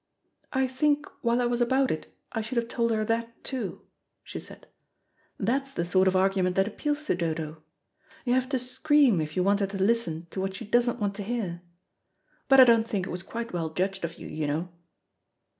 "I 0.51 0.65
think 0.65 1.05
while 1.21 1.39
I 1.39 1.45
was 1.45 1.61
about 1.61 1.91
it 1.91 2.11
I 2.31 2.41
should 2.41 2.55
have 2.55 2.67
told 2.67 2.89
her 2.89 3.05
that 3.05 3.43
too," 3.43 3.81
she 4.23 4.39
said; 4.39 4.65
"that's 5.39 5.73
the 5.73 5.85
sort 5.85 6.07
of 6.07 6.15
argument 6.15 6.55
that 6.55 6.67
appeals 6.67 7.05
to 7.05 7.13
Dodo. 7.13 7.61
You 8.25 8.33
have 8.33 8.49
to 8.49 8.57
scream 8.57 9.21
if 9.21 9.35
you 9.35 9.43
want 9.43 9.59
her 9.59 9.67
to 9.67 9.77
listen 9.83 10.25
to 10.31 10.41
what 10.41 10.55
she 10.55 10.65
doesn't 10.65 10.99
want 10.99 11.13
to 11.17 11.23
hear. 11.23 11.61
But 12.47 12.59
I 12.59 12.63
don't 12.63 12.87
think 12.89 13.05
it 13.05 13.11
was 13.11 13.21
quite 13.21 13.53
well 13.53 13.69
judged 13.69 14.03
of 14.03 14.17
you, 14.17 14.25
you 14.25 14.47
know." 14.47 14.69